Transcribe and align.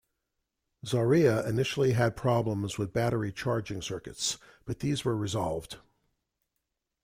Zarya 0.83 1.47
initially 1.47 1.91
had 1.93 2.15
problems 2.15 2.79
with 2.79 2.91
battery 2.91 3.31
charging 3.31 3.83
circuits, 3.83 4.39
but 4.65 4.79
these 4.79 5.05
were 5.05 5.15
resolved. 5.15 5.77